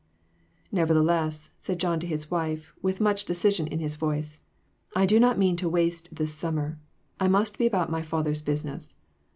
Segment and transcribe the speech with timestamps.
[0.71, 4.39] "Nevertheless," said John to his wife, with much decision in his voice,
[4.95, 6.79] "I do not mean to waste this summer;
[7.19, 8.95] I must be about my Father's business.